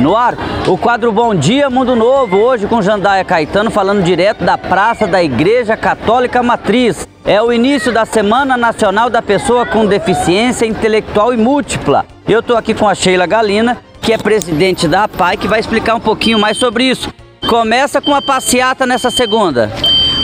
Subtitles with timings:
[0.00, 0.34] No ar,
[0.66, 5.22] o quadro Bom Dia Mundo Novo, hoje com Jandaia Caetano falando direto da Praça da
[5.22, 7.06] Igreja Católica Matriz.
[7.22, 12.06] É o início da Semana Nacional da Pessoa com Deficiência Intelectual e Múltipla.
[12.26, 15.94] Eu estou aqui com a Sheila Galina, que é presidente da APAI, que vai explicar
[15.96, 17.12] um pouquinho mais sobre isso.
[17.46, 19.70] Começa com a passeata nessa segunda.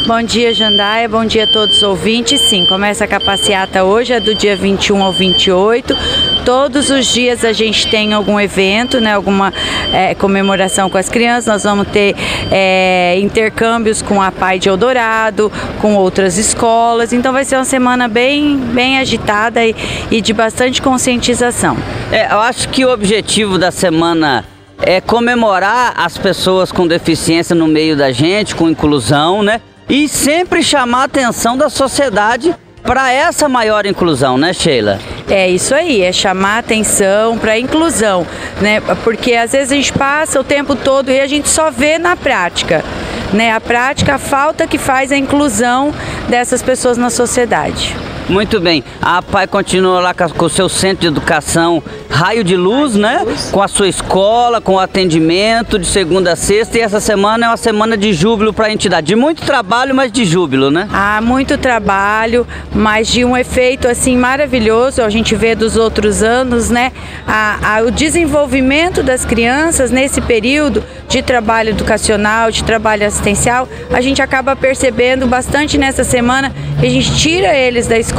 [0.06, 1.08] Bom dia, Jandaia.
[1.08, 2.40] Bom dia a todos os ouvintes.
[2.40, 5.96] Sim, começa a passeata hoje, é do dia 21 ao 28.
[6.44, 9.52] Todos os dias a gente tem algum evento, né, alguma
[9.92, 11.46] é, comemoração com as crianças.
[11.46, 12.14] Nós vamos ter
[12.52, 15.50] é, intercâmbios com a Pai de Eldorado,
[15.80, 17.12] com outras escolas.
[17.12, 19.74] Então vai ser uma semana bem, bem agitada e,
[20.08, 21.76] e de bastante conscientização.
[22.12, 24.44] É, eu acho que o objetivo da semana
[24.78, 29.60] é comemorar as pessoas com deficiência no meio da gente, com inclusão, né?
[29.88, 34.98] E sempre chamar a atenção da sociedade para essa maior inclusão, né, Sheila?
[35.28, 38.26] É isso aí, é chamar atenção para a inclusão,
[38.60, 38.80] né?
[39.04, 42.16] Porque às vezes a gente passa o tempo todo e a gente só vê na
[42.16, 42.84] prática,
[43.32, 43.52] né?
[43.52, 45.94] A prática, a falta que faz a inclusão
[46.28, 47.94] dessas pessoas na sociedade.
[48.28, 48.82] Muito bem.
[49.00, 53.24] A PAI continua lá com o seu centro de educação Raio de Luz, né?
[53.52, 56.78] Com a sua escola, com o atendimento de segunda a sexta.
[56.78, 59.08] E essa semana é uma semana de júbilo para a entidade.
[59.08, 60.88] De muito trabalho, mas de júbilo, né?
[60.92, 65.02] Ah, muito trabalho, mas de um efeito assim maravilhoso.
[65.02, 66.90] A gente vê dos outros anos, né?
[67.26, 74.00] A, a, o desenvolvimento das crianças nesse período de trabalho educacional, de trabalho assistencial, a
[74.00, 78.15] gente acaba percebendo bastante nessa semana que a gente tira eles da escola,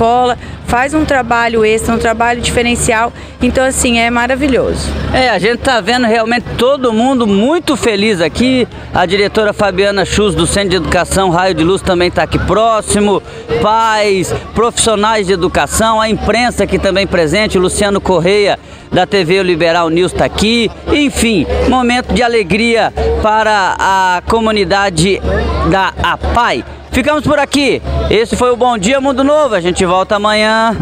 [0.65, 3.11] faz um trabalho extra, um trabalho diferencial.
[3.41, 4.89] Então, assim, é maravilhoso.
[5.13, 8.67] É, a gente tá vendo realmente todo mundo muito feliz aqui.
[8.93, 13.21] A diretora Fabiana Chus, do Centro de Educação Raio de Luz, também está aqui próximo.
[13.61, 18.59] Pais, profissionais de educação, a imprensa aqui também presente, Luciano Correia,
[18.91, 20.69] da TV Liberal News está aqui.
[20.91, 25.21] Enfim, momento de alegria para a comunidade
[25.69, 26.63] da APAI.
[26.97, 27.79] Ficamos por aqui.
[28.09, 29.53] Esse foi o Bom Dia Mundo Novo.
[29.53, 30.75] A gente volta amanhã.